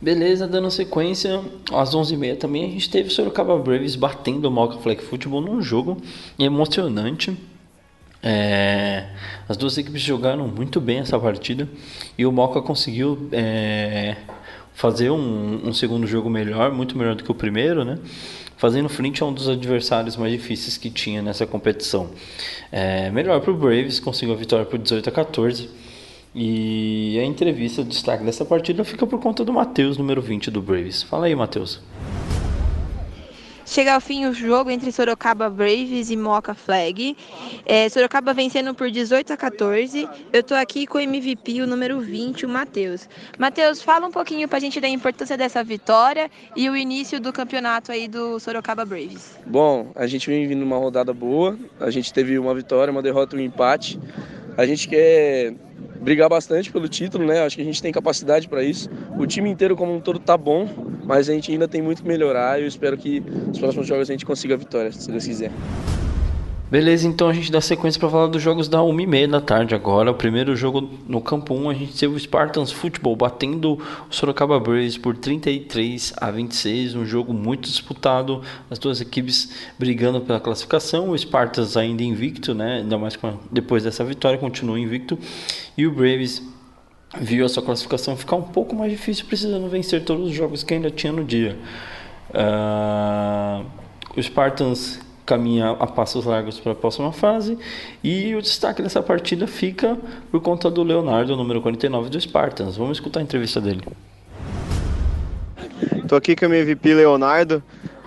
[0.00, 5.02] Beleza, dando sequência, às 11h30 também a gente teve Sorocaba Braves batendo o Mocha Flag
[5.02, 5.98] Football num jogo
[6.38, 7.36] emocionante.
[8.22, 9.08] É,
[9.48, 11.68] as duas equipes jogaram muito bem essa partida
[12.16, 14.16] e o Mocha conseguiu é,
[14.72, 17.98] fazer um, um, segundo jogo melhor, muito melhor do que o primeiro, né?
[18.60, 22.10] Fazendo frente a um dos adversários mais difíceis que tinha nessa competição.
[22.70, 25.70] É, melhor para o Braves, conseguiu a vitória por 18 a 14.
[26.34, 30.60] E a entrevista, o destaque dessa partida fica por conta do Matheus, número 20 do
[30.60, 31.02] Braves.
[31.02, 31.80] Fala aí, Matheus.
[33.70, 37.16] Chega ao fim o jogo entre Sorocaba Braves e Moca Flag.
[37.64, 40.08] É, Sorocaba vencendo por 18 a 14.
[40.32, 43.08] Eu tô aqui com o MVP, o número 20, o Matheus.
[43.38, 47.92] Matheus, fala um pouquinho pra gente da importância dessa vitória e o início do campeonato
[47.92, 49.38] aí do Sorocaba Braves.
[49.46, 51.56] Bom, a gente vem vindo uma rodada boa.
[51.78, 54.00] A gente teve uma vitória, uma derrota e um empate.
[54.60, 55.54] A gente quer
[56.02, 57.40] brigar bastante pelo título, né?
[57.40, 58.90] Acho que a gente tem capacidade para isso.
[59.18, 60.68] O time inteiro como um todo tá bom,
[61.02, 64.10] mas a gente ainda tem muito que melhorar e eu espero que nos próximos jogos
[64.10, 65.50] a gente consiga a vitória, se Deus quiser.
[66.70, 70.12] Beleza, então a gente dá sequência para falar dos jogos da 1h30 da tarde agora.
[70.12, 74.60] O primeiro jogo no campo 1, a gente teve o Spartans Futebol batendo o Sorocaba
[74.60, 81.10] Braves por 33 a 26, um jogo muito disputado, as duas equipes brigando pela classificação,
[81.10, 82.76] o Spartans ainda invicto, né?
[82.76, 83.18] Ainda mais
[83.50, 85.18] depois dessa vitória, continua invicto,
[85.76, 86.40] e o Braves
[87.20, 90.72] viu a sua classificação ficar um pouco mais difícil, precisando vencer todos os jogos que
[90.72, 91.58] ainda tinha no dia.
[92.30, 93.66] Uh,
[94.16, 97.56] o Spartans caminha a passos largos para a próxima fase.
[98.02, 99.96] E o destaque dessa partida fica
[100.28, 102.76] por conta do Leonardo, número 49 do Spartans.
[102.76, 103.80] Vamos escutar a entrevista dele.
[106.02, 107.62] Estou aqui com o MVP Leonardo,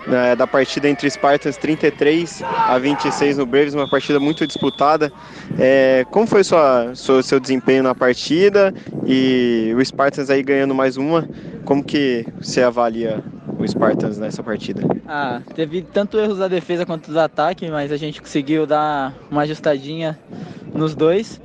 [0.06, 5.10] né, da partida entre Spartans 33 a 26 no Braves, uma partida muito disputada.
[5.58, 8.74] É, como foi sua, seu desempenho na partida
[9.06, 11.26] e o Spartans aí ganhando mais uma?
[11.64, 13.24] Como que você avalia
[13.64, 14.82] o Spartans nessa partida?
[15.06, 19.42] Ah, teve tanto erros da defesa quanto do ataque, mas a gente conseguiu dar uma
[19.42, 20.18] ajustadinha
[20.74, 21.40] nos dois.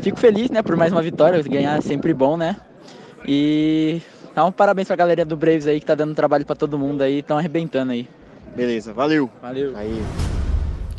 [0.00, 2.56] Fico feliz, né, por mais uma vitória, ganhar é sempre bom, né?
[3.26, 4.02] E
[4.34, 7.02] dá um parabéns pra galera do Braves aí que tá dando trabalho para todo mundo
[7.02, 8.08] aí, estão arrebentando aí.
[8.54, 9.30] Beleza, valeu.
[9.40, 9.76] Valeu.
[9.76, 10.02] Aí.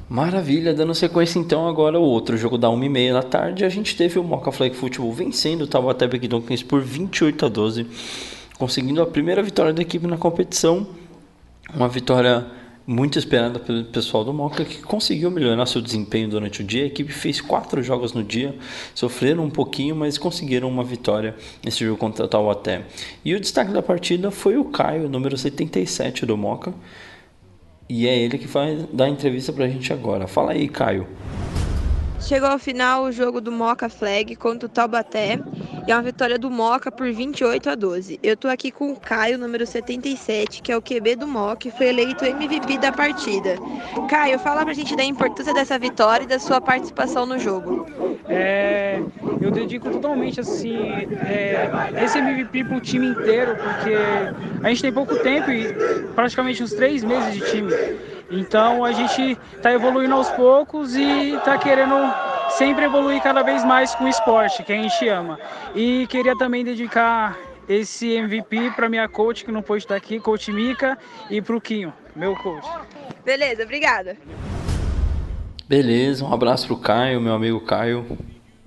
[0.07, 4.19] Maravilha, dando sequência então agora o outro jogo da 1h30 da tarde, a gente teve
[4.19, 7.87] o Mocha Flag Football vencendo o Taubaté Beckdonkens por 28 a 12
[8.57, 10.87] conseguindo a primeira vitória da equipe na competição.
[11.73, 12.45] Uma vitória
[12.87, 16.83] muito esperada pelo pessoal do Moca, que conseguiu melhorar seu desempenho durante o dia.
[16.83, 18.55] A equipe fez quatro jogos no dia,
[18.93, 22.83] sofreram um pouquinho, mas conseguiram uma vitória nesse jogo contra o Taubaté.
[23.23, 26.73] E o destaque da partida foi o Caio, número 77 do Moca.
[27.89, 30.27] E é ele que vai dar a entrevista pra gente agora.
[30.27, 31.07] Fala aí, Caio.
[32.25, 35.39] Chegou ao final o jogo do Moca Flag contra o Taubaté
[35.87, 38.19] e é uma vitória do Moca por 28 a 12.
[38.23, 41.71] Eu tô aqui com o Caio, número 77, que é o QB do Moca e
[41.71, 43.57] foi eleito MVP da partida.
[44.09, 47.85] Caio, fala pra gente da importância dessa vitória e da sua participação no jogo.
[48.27, 48.99] É,
[49.39, 50.75] eu dedico totalmente assim
[51.27, 51.69] é,
[52.03, 53.93] esse MVP pro time inteiro, porque
[54.63, 55.71] a gente tem pouco tempo e
[56.15, 57.71] praticamente uns três meses de time.
[58.29, 61.95] Então a gente está evoluindo aos poucos e está querendo
[62.57, 65.39] sempre evoluir cada vez mais com o esporte, que a gente ama.
[65.75, 70.51] E queria também dedicar esse MVP para minha coach que não pôde estar aqui, coach
[70.51, 70.97] Mika,
[71.29, 72.67] e para o Quinho, meu coach.
[73.23, 74.17] Beleza, obrigada.
[75.67, 78.17] Beleza, um abraço pro Caio, meu amigo Caio.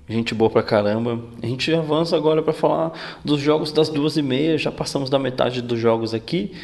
[0.09, 1.23] Gente boa pra caramba.
[1.43, 2.93] A gente avança agora para falar
[3.23, 4.57] dos jogos das duas e meia.
[4.57, 6.57] Já passamos da metade dos jogos aqui.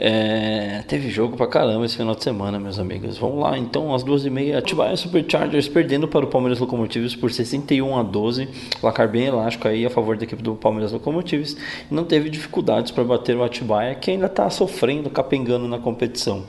[0.00, 3.18] É, teve jogo pra caramba esse final de semana, meus amigos.
[3.18, 7.32] Vamos lá, então, às duas e meia, Atibaia Superchargers perdendo para o Palmeiras Locomotives por
[7.32, 8.48] 61 a 12.
[8.80, 11.56] Placar bem elástico aí a favor da equipe do Palmeiras Locomotives.
[11.90, 16.44] Não teve dificuldades para bater o Atibaia, que ainda está sofrendo, capengando na competição.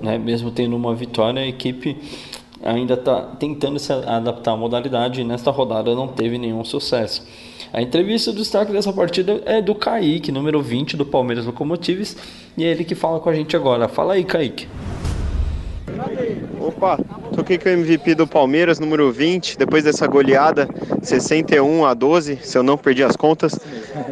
[0.00, 0.16] Né?
[0.16, 1.98] Mesmo tendo uma vitória, a equipe
[2.64, 7.26] ainda está tentando se adaptar à modalidade e nesta rodada não teve nenhum sucesso.
[7.72, 12.16] A entrevista do destaque dessa partida é do Kaique, número 20 do Palmeiras Locomotives,
[12.56, 13.88] e é ele que fala com a gente agora.
[13.88, 14.68] Fala aí, Kaique.
[16.60, 16.98] Opa,
[17.34, 20.68] tô aqui com o MVP do Palmeiras, número 20, depois dessa goleada
[21.02, 23.58] 61 a 12, se eu não perdi as contas.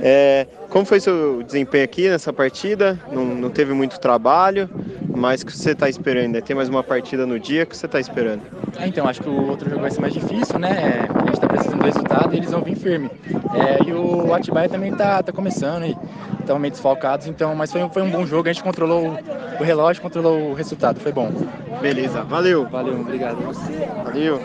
[0.03, 3.01] É, como foi seu desempenho aqui nessa partida?
[3.11, 4.69] Não, não teve muito trabalho,
[5.15, 6.41] mas o que você está esperando?
[6.43, 8.43] Tem mais uma partida no dia, o que você está esperando?
[8.79, 11.07] É, então, acho que o outro jogo vai ser mais difícil, né?
[11.09, 13.11] A gente está precisando do resultado e eles vão vir firme.
[13.55, 15.97] É, e o Atibaia também está tá começando e
[16.41, 19.65] estão meio desfalcados, então, mas foi, foi um bom jogo, a gente controlou o, o
[19.65, 21.31] relógio, controlou o resultado, foi bom.
[21.81, 22.69] Beleza, valeu.
[22.69, 23.39] Valeu, obrigado.
[24.05, 24.41] Valeu.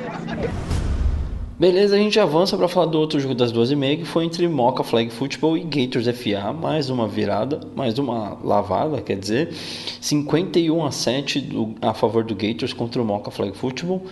[1.60, 4.26] Beleza, a gente avança para falar do outro jogo das duas e meia, que foi
[4.26, 6.54] entre Mocha Flag Football e Gators FA.
[6.54, 9.52] Mais uma virada, mais uma lavada, quer dizer,
[10.00, 14.04] 51 a 7 do, a favor do Gators contra o Mocha Flag Football.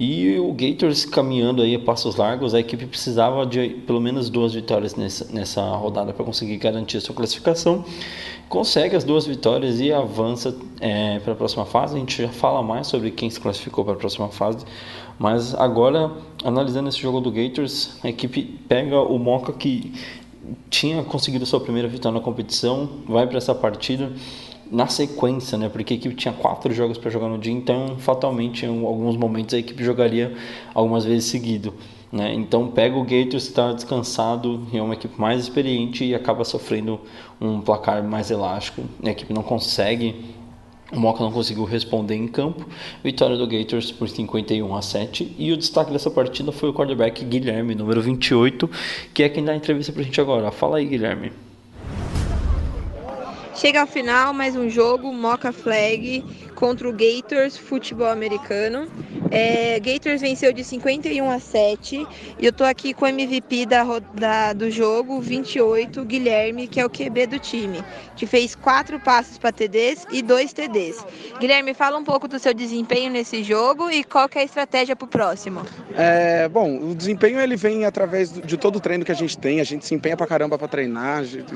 [0.00, 4.52] E o Gators caminhando aí a passos largos, a equipe precisava de pelo menos duas
[4.52, 7.84] vitórias nessa, nessa rodada para conseguir garantir a sua classificação.
[8.48, 11.94] Consegue as duas vitórias e avança é, para a próxima fase.
[11.94, 14.64] A gente já fala mais sobre quem se classificou para a próxima fase.
[15.18, 16.12] Mas agora,
[16.44, 19.92] analisando esse jogo do Gators, a equipe pega o Moca que
[20.70, 24.12] tinha conseguido sua primeira vitória na competição, vai para essa partida
[24.70, 25.68] na sequência, né?
[25.68, 29.54] Porque a equipe tinha quatro jogos para jogar no dia, então fatalmente em alguns momentos
[29.54, 30.34] a equipe jogaria
[30.74, 31.74] algumas vezes seguido.
[32.10, 32.34] Né?
[32.34, 37.00] Então pega o Gators está descansado, é uma equipe mais experiente e acaba sofrendo
[37.40, 38.82] um placar mais elástico.
[39.04, 40.24] A equipe não consegue
[40.90, 42.66] O Moca não conseguiu responder em campo.
[43.04, 45.34] Vitória do Gators por 51 a 7.
[45.38, 48.70] E o destaque dessa partida foi o quarterback Guilherme, número 28,
[49.12, 50.50] que é quem dá a entrevista pra gente agora.
[50.50, 51.30] Fala aí, Guilherme.
[53.54, 56.24] Chega ao final mais um jogo, Moca Flag
[56.54, 58.88] contra o Gators Futebol Americano.
[59.30, 62.06] É, Gators venceu de 51 a 7
[62.38, 66.86] e eu tô aqui com o MVP da, da, do jogo, 28, Guilherme, que é
[66.86, 67.82] o QB do time,
[68.16, 71.04] que fez quatro passos para TDs e dois TDs.
[71.38, 74.96] Guilherme, fala um pouco do seu desempenho nesse jogo e qual que é a estratégia
[74.96, 75.62] para o próximo.
[75.94, 79.60] É, bom, o desempenho ele vem através de todo o treino que a gente tem,
[79.60, 81.54] a gente se empenha pra caramba para treinar, a gente,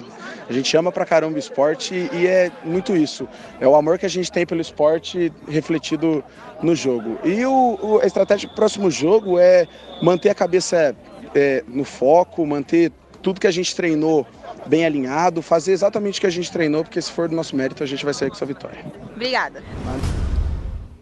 [0.48, 3.28] a gente ama pra caramba o esporte e é muito isso,
[3.61, 6.22] é o amor que a gente tem pelo esporte refletido
[6.62, 7.18] no jogo.
[7.25, 9.66] E o, o, a estratégia para o próximo jogo é
[10.01, 10.96] manter a cabeça
[11.35, 14.27] é, no foco, manter tudo que a gente treinou
[14.66, 17.83] bem alinhado, fazer exatamente o que a gente treinou, porque se for do nosso mérito,
[17.83, 18.85] a gente vai sair com essa vitória.
[19.14, 19.62] Obrigada.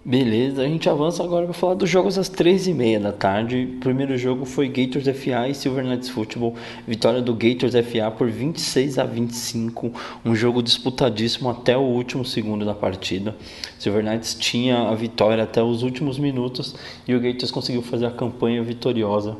[0.02, 3.68] Beleza, a gente avança agora para falar dos jogos às 3h30 da tarde.
[3.76, 6.54] O primeiro jogo foi Gators FA e Silver Knights Football.
[6.88, 9.92] Vitória do Gators FA por 26 a 25.
[10.24, 13.36] Um jogo disputadíssimo até o último segundo da partida.
[13.78, 16.74] Silver Knights tinha a vitória até os últimos minutos
[17.06, 19.36] e o Gators conseguiu fazer a campanha vitoriosa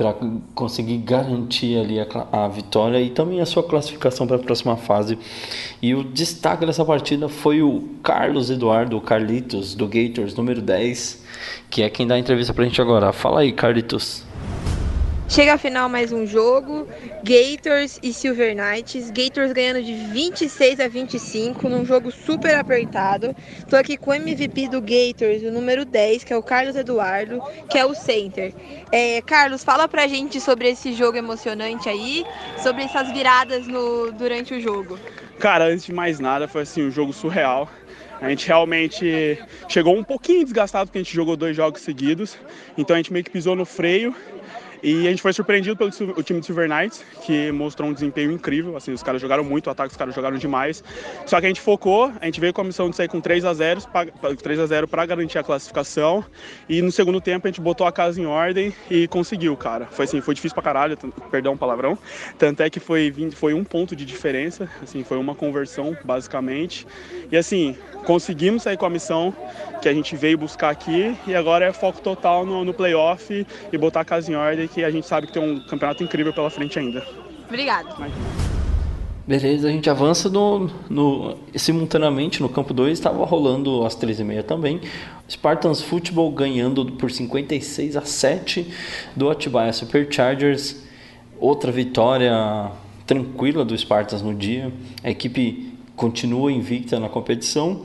[0.00, 0.14] para
[0.54, 5.18] conseguir garantir ali a, a, vitória e também a sua classificação para a próxima fase.
[5.82, 11.22] E o destaque dessa partida foi o Carlos Eduardo Carlitos, do Gators, número 10,
[11.68, 13.12] que é quem dá a entrevista para a gente agora.
[13.12, 14.29] Fala aí, Carlitos.
[15.30, 16.88] Chega a final mais um jogo,
[17.22, 19.12] Gators e Silver Knights.
[19.12, 23.32] Gators ganhando de 26 a 25 num jogo super apertado.
[23.68, 27.40] Tô aqui com o MVP do Gators, o número 10, que é o Carlos Eduardo,
[27.70, 28.52] que é o center.
[28.90, 32.24] É, Carlos, fala pra gente sobre esse jogo emocionante aí,
[32.60, 34.98] sobre essas viradas no, durante o jogo.
[35.38, 37.70] Cara, antes de mais nada, foi assim um jogo surreal.
[38.20, 39.38] A gente realmente
[39.68, 42.36] chegou um pouquinho desgastado porque a gente jogou dois jogos seguidos.
[42.76, 44.12] Então a gente meio que pisou no freio
[44.82, 48.32] e a gente foi surpreendido pelo o time do Silver Knights, que mostrou um desempenho
[48.32, 48.76] incrível.
[48.76, 50.82] Assim, os caras jogaram muito, o ataque os caras jogaram demais.
[51.26, 53.44] Só que a gente focou, a gente veio com a missão de sair com 3
[53.44, 53.80] a 0
[54.42, 56.24] 3 a 0 para garantir a classificação.
[56.68, 59.86] E no segundo tempo a gente botou a casa em ordem e conseguiu, cara.
[59.86, 60.96] Foi assim, foi difícil pra caralho,
[61.30, 61.98] perdão o palavrão.
[62.38, 66.86] Tanto é que foi, foi um ponto de diferença, assim, foi uma conversão, basicamente.
[67.30, 69.34] E assim, conseguimos sair com a missão
[69.80, 73.78] que a gente veio buscar aqui e agora é foco total no, no playoff e
[73.78, 76.50] botar a casa em ordem que a gente sabe que tem um campeonato incrível pela
[76.50, 77.04] frente ainda.
[77.48, 77.96] Obrigado.
[79.26, 84.80] Beleza, a gente avança no, no simultaneamente no campo 2, estava rolando às 13h30 também.
[85.28, 88.66] Spartans Football ganhando por 56 a 7
[89.14, 90.82] do Atibaia Superchargers.
[91.38, 92.72] Outra vitória
[93.06, 94.72] tranquila do Spartans no dia.
[95.04, 97.82] A equipe continua invicta na competição.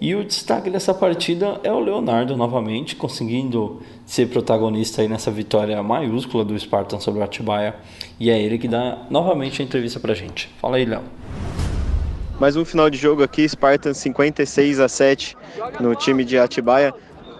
[0.00, 5.80] E o destaque dessa partida é o Leonardo novamente, conseguindo ser protagonista aí nessa vitória
[5.82, 7.76] maiúscula do Spartan sobre o Atibaia.
[8.18, 10.50] E é ele que dá novamente a entrevista pra gente.
[10.60, 11.02] Fala aí, Léo.
[12.40, 15.36] Mais um final de jogo aqui, Spartan 56 a 7
[15.80, 16.92] no time de Atibaia.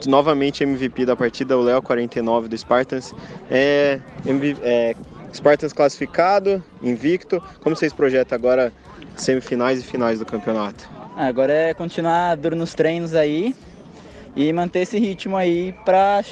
[0.07, 3.13] Novamente MVP da partida, o Léo 49 do Spartans.
[3.51, 3.99] É,
[4.63, 4.95] é,
[5.33, 7.43] Spartans classificado, invicto.
[7.61, 8.73] Como vocês projetam agora
[9.17, 10.89] semifinais e finais do campeonato?
[11.17, 13.55] Agora é continuar duro nos treinos aí
[14.35, 16.25] e manter esse ritmo aí pra,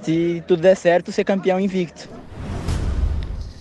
[0.00, 2.08] se tudo der certo, ser campeão invicto.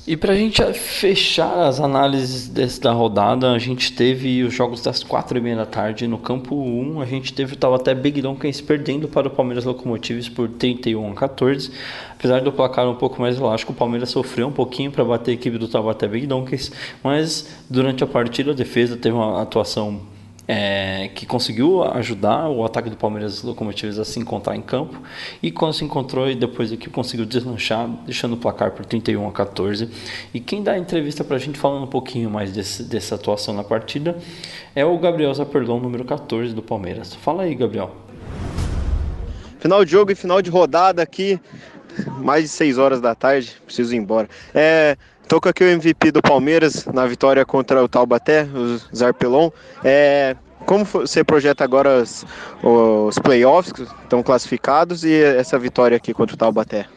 [0.06, 4.82] E para a gente fechar as análises desse, da rodada, a gente teve os jogos
[4.82, 7.00] das 4 e meia da tarde no campo 1.
[7.00, 11.16] A gente teve o Taubaté Big Donkeys perdendo para o Palmeiras Locomotives por 31 a
[11.16, 11.72] 14.
[12.18, 15.34] Apesar do placar um pouco mais elástico, o Palmeiras sofreu um pouquinho para bater a
[15.36, 16.70] equipe do Taubaté Big Donkeys,
[17.02, 20.13] mas durante a partida a defesa teve uma atuação
[20.48, 25.02] é, que conseguiu ajudar o ataque do Palmeiras Locomotivas a se encontrar em campo
[25.42, 29.28] e quando se encontrou e depois a equipe conseguiu deslanchar, deixando o placar por 31
[29.28, 29.90] a 14.
[30.34, 33.54] E quem dá a entrevista para a gente falando um pouquinho mais desse, dessa atuação
[33.54, 34.18] na partida
[34.76, 37.14] é o Gabriel Zaperlon, número 14 do Palmeiras.
[37.14, 37.96] Fala aí, Gabriel.
[39.60, 41.40] Final de jogo e final de rodada aqui,
[42.20, 44.28] mais de 6 horas da tarde, preciso ir embora.
[44.54, 44.98] É,
[45.28, 49.50] Tô com aqui o MVP do Palmeiras na vitória contra o Taubaté, o Zarpelon.
[49.84, 52.26] É, como você projeta agora os,
[52.62, 56.88] os playoffs que estão classificados e essa vitória aqui contra o Taubaté?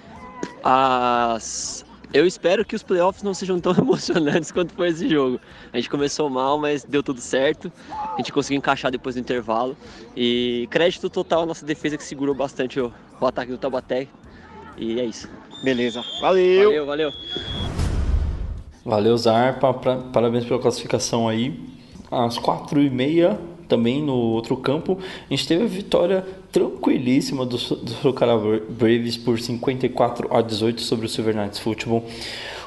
[0.63, 1.85] As...
[2.13, 5.41] Eu espero que os playoffs não sejam tão emocionantes quanto foi esse jogo.
[5.73, 7.73] A gente começou mal, mas deu tudo certo.
[7.91, 9.77] A gente conseguiu encaixar depois do intervalo.
[10.17, 14.09] E crédito total à nossa defesa que segurou bastante o, o ataque do Taubaté.
[14.77, 15.29] E é isso.
[15.63, 16.03] Beleza.
[16.21, 16.65] Valeu.
[16.65, 17.13] Valeu, valeu.
[18.87, 19.75] Valeu, Zarpa.
[20.13, 21.59] Parabéns pela classificação aí.
[22.09, 24.97] Às quatro e meia também no outro campo,
[25.29, 31.07] a gente teve a vitória tranquilíssima do, do Sorocaba Braves por 54 a 18 sobre
[31.07, 32.05] o Silver Knights Football.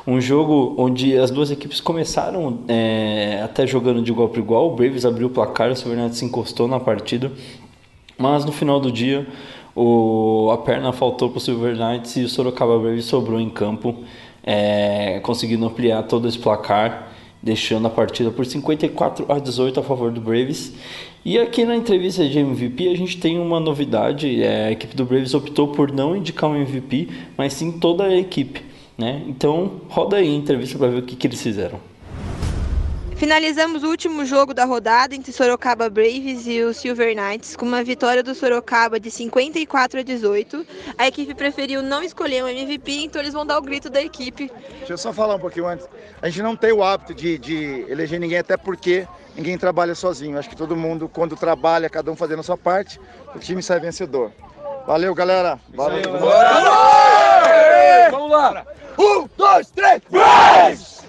[0.06, 4.74] Um jogo onde as duas equipes começaram é, até jogando de igual para igual.
[4.74, 7.32] O Braves abriu o placar, o Silver Knights se encostou na partida.
[8.18, 9.26] Mas no final do dia,
[9.74, 14.04] o, a perna faltou para o Silver Knights e o Sorocaba Braves sobrou em campo,
[14.44, 17.10] é, conseguindo ampliar todo esse placar
[17.42, 20.74] deixando a partida por 54 a 18 a favor do Braves.
[21.24, 25.06] E aqui na entrevista de MVP a gente tem uma novidade: é, a equipe do
[25.06, 28.64] Braves optou por não indicar um MVP, mas sim toda a equipe.
[28.98, 29.24] Né?
[29.28, 31.80] Então roda aí a entrevista para ver o que, que eles fizeram.
[33.20, 37.84] Finalizamos o último jogo da rodada entre Sorocaba Braves e o Silver Knights com uma
[37.84, 40.66] vitória do Sorocaba de 54 a 18.
[40.98, 44.50] A equipe preferiu não escolher um MVP, então eles vão dar o grito da equipe.
[44.78, 45.86] Deixa eu só falar um pouquinho antes.
[46.22, 49.06] A gente não tem o hábito de, de eleger ninguém, até porque
[49.36, 50.40] ninguém trabalha sozinho.
[50.40, 53.02] Acho que todo mundo, quando trabalha, cada um fazendo a sua parte,
[53.36, 54.32] o time sai vencedor.
[54.88, 55.60] Valeu, galera.
[55.74, 56.10] Valeu.
[58.12, 58.66] Vamos lá.
[58.98, 61.00] Um, dois, três, Braves!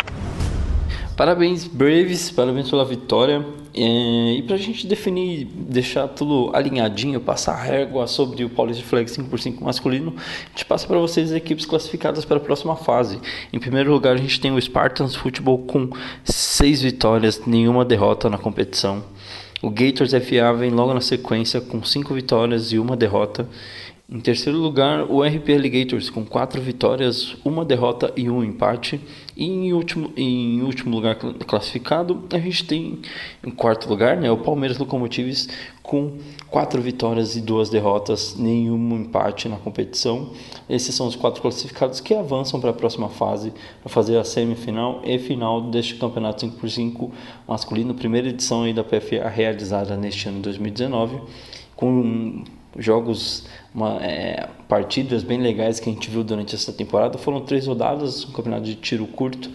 [1.20, 3.44] Parabéns, Braves, parabéns pela vitória.
[3.74, 9.04] É, e pra gente definir, deixar tudo alinhadinho, passar a régua sobre o Paulista Flag
[9.04, 13.20] 5x5 masculino, a gente passa para vocês as equipes classificadas para a próxima fase.
[13.52, 15.90] Em primeiro lugar, a gente tem o Spartans Futebol com
[16.24, 19.04] 6 vitórias, nenhuma derrota na competição.
[19.60, 23.46] O Gators FA vem logo na sequência com 5 vitórias e uma derrota.
[24.12, 29.00] Em terceiro lugar, o RP Alligators com quatro vitórias, uma derrota e um empate.
[29.36, 32.98] E em último, em último lugar classificado, a gente tem
[33.46, 35.48] em quarto lugar né, o Palmeiras Locomotives
[35.80, 40.32] com quatro vitórias e duas derrotas, nenhum empate na competição.
[40.68, 45.02] Esses são os quatro classificados que avançam para a próxima fase para fazer a semifinal
[45.04, 47.12] e final deste campeonato 5x5
[47.46, 51.20] masculino, primeira edição aí da PFA realizada neste ano 2019,
[51.76, 52.42] com
[52.78, 53.44] jogos,
[53.74, 57.18] uma, é, partidas bem legais que a gente viu durante essa temporada.
[57.18, 59.50] Foram três rodadas, um campeonato de tiro curto,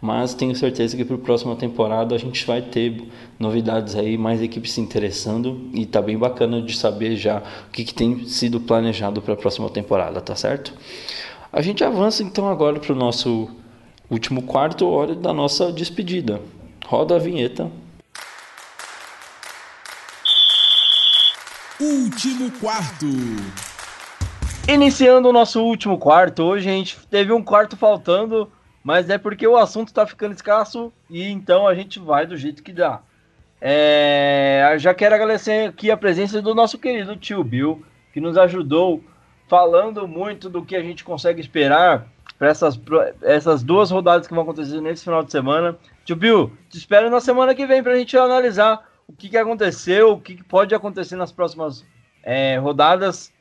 [0.00, 3.02] mas tenho certeza que para a próxima temporada a gente vai ter
[3.38, 7.84] novidades aí, mais equipes se interessando e tá bem bacana de saber já o que,
[7.84, 10.72] que tem sido planejado para a próxima temporada, tá certo?
[11.52, 13.50] A gente avança então agora para o nosso
[14.08, 16.40] último quarto, hora da nossa despedida.
[16.86, 17.70] Roda a vinheta.
[21.80, 23.06] Último quarto.
[24.68, 28.52] Iniciando o nosso último quarto, hoje a gente teve um quarto faltando,
[28.84, 32.62] mas é porque o assunto está ficando escasso e então a gente vai do jeito
[32.62, 33.00] que dá.
[33.58, 39.02] É, já quero agradecer aqui a presença do nosso querido tio Bill, que nos ajudou
[39.48, 42.06] falando muito do que a gente consegue esperar
[42.38, 42.78] para essas,
[43.22, 45.78] essas duas rodadas que vão acontecer nesse final de semana.
[46.04, 49.36] Tio Bill, te espero na semana que vem para a gente analisar o que, que
[49.36, 51.84] aconteceu, o que, que pode acontecer nas próximas
[52.22, 53.32] é, rodadas,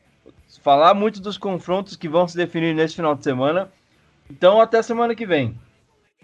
[0.64, 3.72] falar muito dos confrontos que vão se definir nesse final de semana.
[4.30, 5.56] Então, até semana que vem.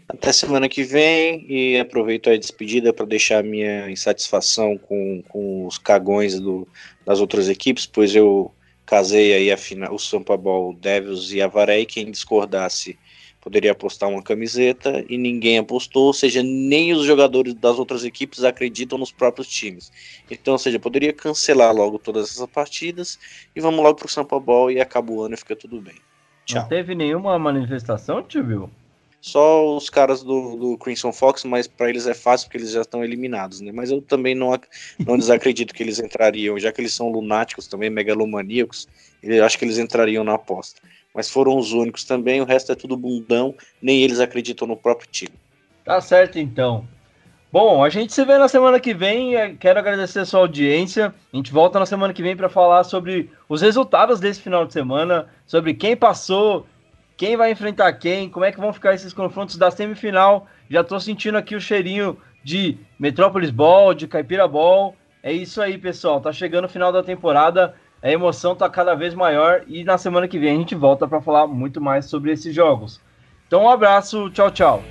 [0.08, 5.78] Até semana que vem e aproveito a despedida para deixar minha insatisfação com, com os
[5.78, 6.68] cagões do,
[7.06, 8.52] das outras equipes, pois eu
[8.84, 12.98] casei aí a final, o Sampa Ball Devils e a Varei, quem discordasse
[13.46, 18.44] poderia apostar uma camiseta e ninguém apostou, ou seja, nem os jogadores das outras equipes
[18.44, 19.92] acreditam nos próprios times.
[20.32, 23.20] Então, ou seja, poderia cancelar logo todas essas partidas
[23.56, 25.94] e vamos logo pro São Paulo e acaba o ano e fica tudo bem.
[26.44, 26.64] Tchau.
[26.64, 28.70] Não teve nenhuma manifestação, tio Bill?
[29.22, 32.82] Só os caras do, do Crimson Fox, mas para eles é fácil porque eles já
[32.82, 33.72] estão eliminados, né?
[33.72, 34.60] Mas eu também não,
[35.06, 38.88] não desacredito que eles entrariam, já que eles são lunáticos também, megalomaníacos,
[39.22, 40.82] eu acho que eles entrariam na aposta
[41.16, 45.08] mas foram os únicos também, o resto é tudo bundão, nem eles acreditam no próprio
[45.10, 45.32] time.
[45.86, 46.86] Tá certo então.
[47.52, 49.56] Bom, a gente se vê na semana que vem.
[49.56, 51.16] Quero agradecer a sua audiência.
[51.32, 54.74] A gente volta na semana que vem para falar sobre os resultados desse final de
[54.74, 56.68] semana, sobre quem passou,
[57.16, 60.48] quem vai enfrentar quem, como é que vão ficar esses confrontos da semifinal.
[60.70, 64.94] Já estou sentindo aqui o cheirinho de Metrópolis Ball, de Caipira Ball.
[65.24, 66.20] É isso aí, pessoal.
[66.20, 67.74] Tá chegando o final da temporada
[68.06, 71.20] a emoção está cada vez maior e na semana que vem a gente volta para
[71.20, 73.02] falar muito mais sobre esses jogos.
[73.48, 74.84] Então, um abraço, tchau, tchau.